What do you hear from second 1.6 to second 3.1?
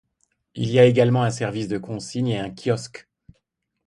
de consigne et un kiosque.